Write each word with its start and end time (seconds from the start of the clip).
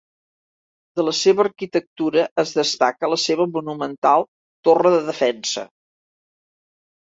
De 0.99 1.03
la 1.03 1.11
seva 1.17 1.43
arquitectura 1.47 2.23
en 2.45 2.49
destaca 2.61 3.11
la 3.13 3.21
seva 3.27 3.47
monumental 3.53 4.29
torre 4.71 4.97
de 4.99 5.07
defensa. 5.15 5.69